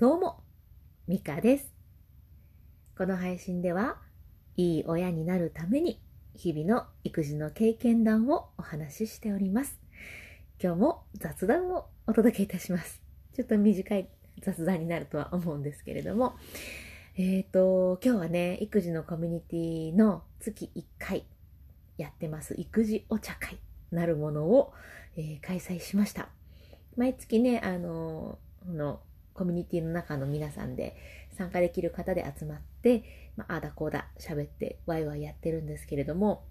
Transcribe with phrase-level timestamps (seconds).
[0.00, 0.38] どうも、
[1.06, 1.74] ミカです。
[2.96, 3.98] この配信では、
[4.56, 6.00] いい親になるために、
[6.34, 9.78] 日々の育児の経験談をお話ししております。
[10.58, 13.02] 今日も雑談をお届けいたします。
[13.36, 14.08] ちょっと短い
[14.40, 16.34] 雑談になるとは思うんですけれども、
[17.18, 21.26] えっ、と、今日はね、育児のコミュニティの月1回
[21.98, 23.58] やってます、育児お茶会
[23.90, 24.72] なるものを、
[25.18, 26.30] えー開催しました。
[26.96, 29.00] 毎月ね、あのこの
[29.34, 30.96] コミュニティの中の皆さんで
[31.36, 36.44] 参加できる方で集まって、まあ、あだこうだ喋ってワイワイやってるんですけれども、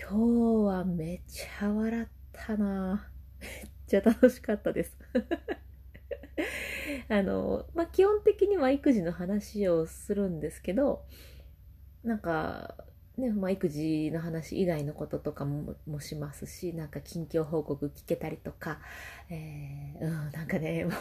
[0.00, 3.08] 今日はめっちゃ笑ったな
[3.40, 3.50] めっ
[3.86, 4.96] ちゃ楽しかったです。
[7.08, 11.04] あの、まあ、基本的には育児の話をするんですけど、
[12.02, 12.74] なんか、
[13.16, 18.78] ね、まあ、育児の話以外のこととかももしますし、なんか近況報告聞けたりとか、
[19.30, 20.92] えーうん、なんかね、もう、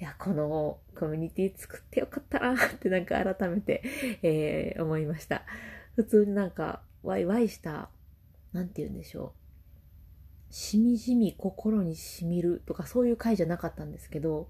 [0.00, 3.82] いや、このコミュニティ作ってよかったなってなんか改めて、
[4.22, 5.42] えー思いました。
[5.94, 7.88] 普通になんか、ワイワイした、
[8.52, 9.32] なんて言うんでしょ
[10.50, 10.52] う。
[10.52, 14.48] しみじみ心にしみるとかそういう回じゃなかったんですけど、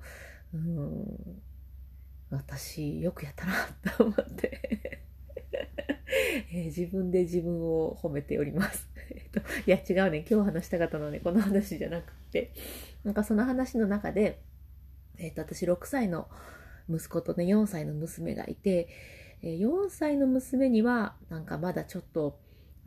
[0.55, 1.43] うん、
[2.31, 3.55] 私よくやったな
[3.97, 4.88] と思って、
[6.53, 8.89] えー自分で自分を褒めております。
[9.11, 10.25] えっと、いや違うね。
[10.29, 12.53] 今日話したかったのはね、この話じゃなくて、
[13.05, 14.41] なんかその話の中で、
[15.19, 16.29] えっと、私6歳の
[16.89, 18.89] 息子とね、4歳の娘がいて、
[19.43, 22.39] え4歳の娘には、なんかまだちょっと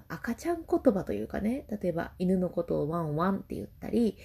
[0.07, 4.17] 赤ちゃん言葉というかね、例えば犬のことをワンワンって言ったり、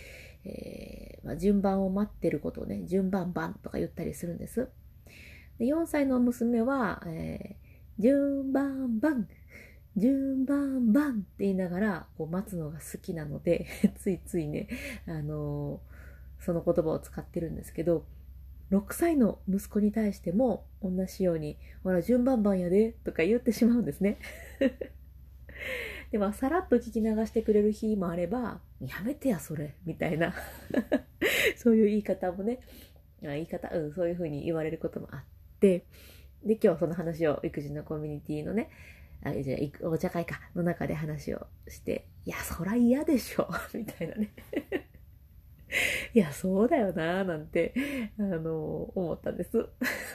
[0.44, 4.68] えーまあ、順番を待ってることをね、順番番とか言ったりするんです。
[5.58, 7.65] で4歳の娘は、えー
[7.98, 9.28] 順番番、
[9.96, 13.66] 順番番って言いながらこう待つのが好きなので、
[13.98, 14.68] ついついね、
[15.06, 15.96] あのー
[16.40, 18.04] その言葉を使ってるんですけど、
[18.70, 24.18] 6歳の息子に対しても同じように、ほら、順番番やで、とか言ってしまうんですね。
[26.10, 30.34] でも、さらっと聞き流してくれる日もあれば、やめてや、それ、みたいな、
[31.56, 32.60] そういう言い方もね、
[33.22, 35.24] 言い方、うん、そういうふうに言われることもあっ
[35.60, 35.84] て、
[36.46, 38.70] で、今日その話を育児のコミュニティのね、
[39.22, 44.32] あじゃあお茶会かの中で話をして、いや、そら嫌でしょ、 みたいなね。
[46.14, 47.74] いや、そうだよな、なんて、
[48.18, 49.56] あの、思ったんです。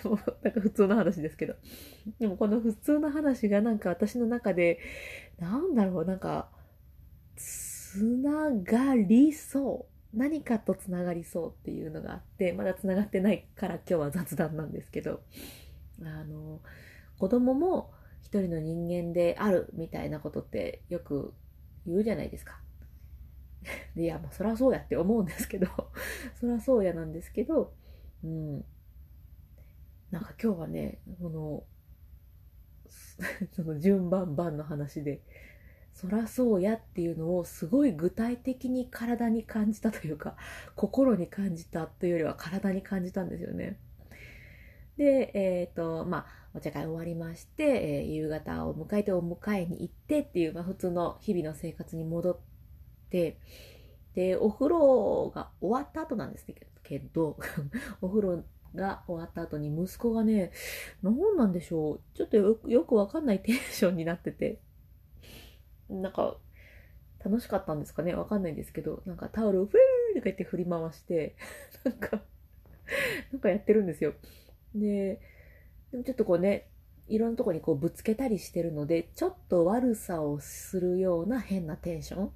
[0.03, 1.55] も うなんか普通の話ですけど。
[2.19, 4.79] でもこの普通の話がなんか私の中で、
[5.37, 6.49] なんだろう、なんか、
[7.35, 10.17] つながりそう。
[10.17, 15.21] 何かとつながりそうっていうのがあって、まだつながってないから今日は雑談なんですけど、
[16.09, 16.61] あの、
[17.17, 17.91] 子供も
[18.21, 21.33] 一人の人間であるみたいなことってよく
[21.85, 22.61] 言うじゃないですか。
[23.95, 25.67] でいや、まあ、そりゃそうやって思うんですけど、
[26.39, 27.73] そりゃそうやなんですけど、
[28.23, 28.65] うん。
[30.11, 31.63] なんか今日はね、この、
[33.53, 35.21] その順番番の話で、
[35.93, 40.37] そらそうやっていうのをすごい具体的に体に感じたというか、
[40.75, 43.77] 心に感じたというよりは体に感じたんですよね。
[44.97, 52.37] で、えっ、と、まあ、お茶会終わりまして、えー夕方を迎えてお迎えに行ってっていう、まあ、普通の日々の生活に戻っ
[53.09, 53.39] て、
[54.13, 56.45] で、お風呂が終わった後なんです
[56.83, 57.37] けど、
[58.01, 58.43] お風呂
[58.75, 60.51] が終わった後に息子がね、
[61.01, 64.59] 何なんでしょう、ちょっとよくわかんないテンションになってて、
[65.89, 66.37] なんか、
[67.23, 68.15] 楽しかったんですかね？
[68.15, 71.35] わかんないんですけど、なんかタオルをフーとか言って振り回して、
[71.83, 72.21] なんか、
[73.31, 74.13] なんかやってるんですよ。
[74.75, 75.19] で、
[75.91, 76.67] でもちょっとこうね、
[77.07, 82.31] いろんなとこにこうぶつけたりしてるので、ちょっと悪さをするような変なテンション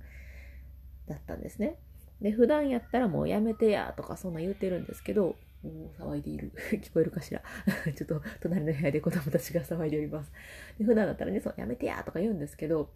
[1.08, 1.78] だったんですね。
[2.22, 6.52] で、普段やったらもうやめてやとかそんな言ってるんですけど、お騒いでいる。
[6.72, 7.42] 聞こえるかしら？
[7.96, 10.32] ちょっと隣の部屋で子供たちが騒いでおります。
[10.78, 12.90] で普段だったらね、そうやめてやとか言うんですけど、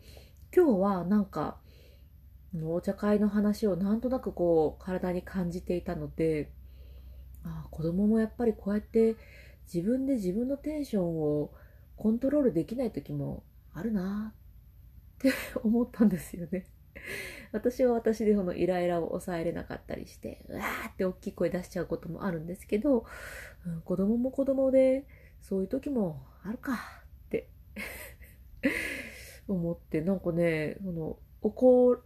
[0.56, 1.58] 今日はなんか、
[2.64, 6.50] お茶会の話をなんとなくこう体に感じていたので、
[7.44, 9.16] あ子供もやっぱりこうやって
[9.72, 11.52] 自分で自分のテンションを
[11.96, 13.44] コントロールできない時も
[13.74, 15.32] あるなって
[15.64, 16.66] 思ったんですよね。
[17.52, 23.06] 私は私でそのイライラを抑えれなかったりして、うわーって大きい声出しちゃうこともあるんですけど、
[23.66, 25.06] うん子供も子供で
[25.42, 27.50] そういう時もあるかって
[29.48, 31.98] 思って、なんかね、その怒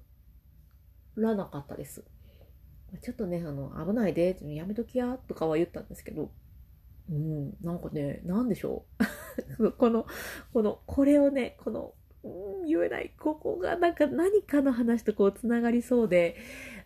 [1.15, 2.03] らなかったです。
[3.01, 6.31] ちょっとね、あの、危ないで、やめときや、とかは言ったんですけど、
[7.09, 8.85] うん、なんかね、なんでしょ
[9.59, 9.71] う。
[9.77, 10.05] この、
[10.53, 11.93] この、これをね、この、
[12.23, 13.11] うん、言えない。
[13.19, 16.37] ここがなんか何かの話とこうつながりそうで、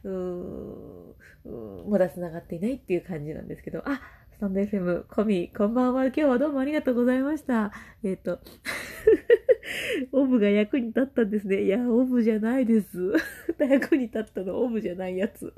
[0.04, 1.15] うーん、
[1.45, 4.01] うんまだつながっていないっていう感じなんですけど、あ、
[4.31, 6.06] スタンド FM、コミ、こんばんは。
[6.06, 7.71] 今日はどうもありがとうございました。
[8.04, 8.39] えっ、と、
[10.12, 11.63] オブが役に立ったんですね。
[11.63, 13.13] いや、オブじゃないです。
[13.59, 15.54] 役に立ったのオブじゃないやつ。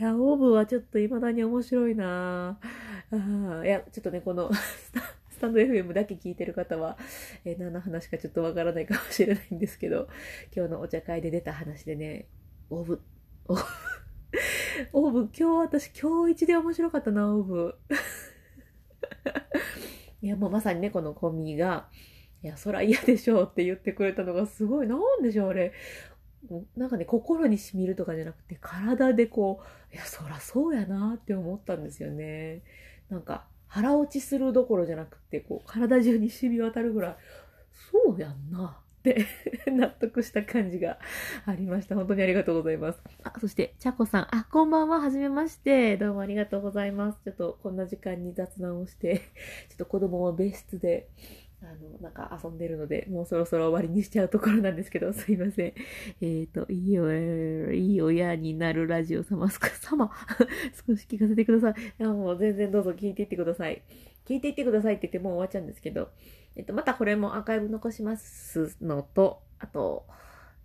[0.00, 2.58] いや、オーブはちょっと未だに面白いな
[3.12, 4.50] あいや、ちょっとね、この
[5.28, 6.96] スタ、ンド FM だけ聞いてる方は、
[7.44, 10.08] えー何の話かちょっとわからないかもしれないんですけど、
[10.56, 12.28] 今日のお茶会で出た話でね、
[12.70, 13.02] オーブ、
[13.48, 13.62] オーブ、
[14.94, 17.74] オーブ、今日私、今日一で面白かったな、オーブ。
[20.22, 21.90] いや、もうまさにね、このコミが、
[22.42, 25.74] いや、そら嫌でしょうって言ってくれたのがすごい、なんでしょう、あれ。
[26.76, 29.60] なんかね、心に染みるとかじゃなくて、体でこ
[29.92, 32.62] う、いや、そらそうやなって思ったんですよね。
[33.08, 37.16] なんか、腹落ちするどころじゃなくて、こう、体中に染み渡るぐらい、
[37.92, 39.26] そうやんなって
[39.70, 40.98] 納得した感じが
[41.46, 41.94] ありました。
[41.94, 43.00] 本当にありがとうございます。
[43.22, 44.34] あ、そして、ちゃこさん。
[44.34, 45.00] あ、こんばんは。
[45.00, 45.96] はじめまして。
[45.96, 47.20] どうもありがとうございます。
[47.24, 49.22] ちょっとこんな時間に雑談をして、ちょ
[49.74, 51.08] っと子供は別室で、
[51.62, 55.74] あの、なんか遊んでるので、もうそろそろ終わりにしちゃうところなんですけど、 すいません。
[56.22, 57.12] えっ、と、いいよ、
[57.72, 60.10] いい親になるラジオ様、すか、様、
[60.86, 61.82] 少し聞かせてください。
[61.82, 63.82] いや、もう全然どうぞ聞いていってください。
[64.24, 66.10] 聞いていってくださいって言ってもう終わっちゃうんですけど、
[66.56, 70.06] えっと、またこれもアーカイブ残しますのと、あと、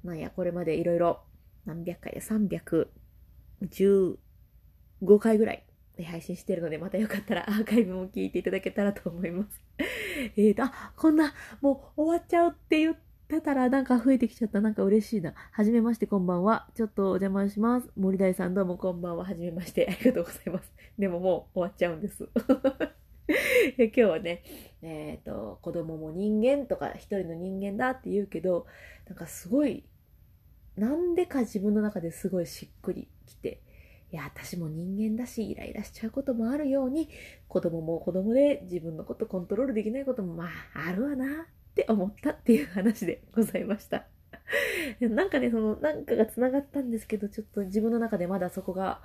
[0.03, 1.19] なんや、これまでいろいろ
[1.65, 4.17] 何百回で315
[5.19, 9.61] 回ぐらいで配信してるので、またよかったら アーカイブも聞いていただけたらと思います。
[10.35, 12.95] えーと、あ、こんな、もう終わっちゃうって言っ
[13.27, 14.61] てたらなんか増えてきちゃった。
[14.61, 15.33] なんか嬉しいな。
[15.51, 16.67] はじめまして、こんばんは。
[16.75, 17.89] ちょっとお邪魔します。
[17.95, 19.25] 森大さんどうもこんばんは。
[19.25, 19.87] はじめまして。
[19.89, 20.71] ありがとうございます。
[20.97, 22.27] でももう終わっちゃうんです。
[23.77, 24.43] 今日はね、
[24.81, 28.67] えっ、と、子供も人間とか一人の人間だって言うけど、
[29.07, 29.85] なんかすごい、
[30.75, 33.61] なんでか自分の中ですごいしっくりきて、
[34.15, 37.09] いや、私も人間だし、イライラしちゃうこともあるように、
[37.49, 40.49] 子供も子供で自分のことコントロールできないこともまあ、
[40.87, 41.27] あるわなっ
[41.75, 44.07] て思ったっていう話でございました。
[45.01, 49.01] なんかね、その、なんかが繋がったんですけど、ちょっと自分の中でまだそこが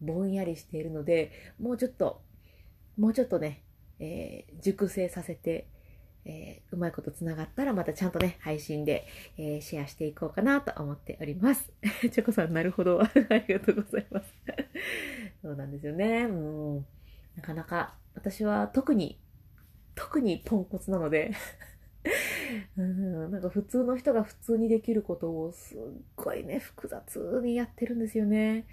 [0.00, 2.22] ぼんやりしているので、もうちょっと、
[2.96, 3.62] もうちょっとね、
[3.98, 5.68] えー熟成させて、
[6.26, 9.06] えーうまいことつながったらまたちゃんとね、配信で、
[9.38, 11.72] えーシェアしていこうかなと思っております。
[12.02, 13.00] チョコさん、なるほど。
[13.04, 14.34] ありがとうございます。
[15.42, 16.24] そうなんですよね。
[16.24, 16.86] うん。
[17.36, 19.18] なかなか、私は特に、
[19.94, 21.32] 特にポンコツなので、
[22.76, 25.78] うん、なんか普通の人が普通にできることをすっ
[26.16, 28.66] ごいね、複雑にやってるんですよね。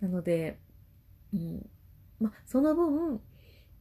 [0.00, 0.58] なので、
[1.34, 1.70] うん。
[2.20, 3.20] ま、その分、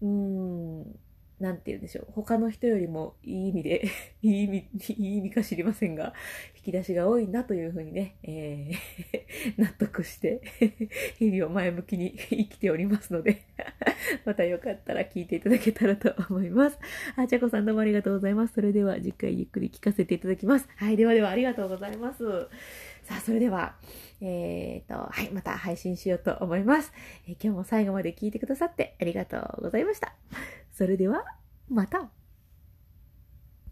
[0.02, 1.00] うん、
[1.42, 2.08] なんて言うんでしょう。
[2.12, 3.88] 他の人よりもいい意味で、
[4.22, 6.14] いい意味、いい意味か知りませんが、
[6.56, 10.42] 引き出しが多いんだというふうにね、えー 納得して、
[11.18, 13.42] 日々を前向きに生きておりますので、
[14.26, 16.78] またよかったら聞いていただけたらと思います。
[17.16, 18.54] あ、ちゃこさんどうもありがとうございます。
[18.54, 20.70] それでは次回ゆっくり聞かせていただきます。
[20.76, 22.24] はい、ではではありがとうございます。
[23.04, 23.76] さあ、それでは、
[24.22, 26.94] えーと、はい、また配信しようと思います。
[27.28, 30.14] えー今日も最後まで聞いてくださってありがとうございました。
[30.72, 31.26] それでは、
[31.70, 32.12] また。